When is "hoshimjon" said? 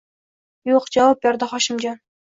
1.53-2.05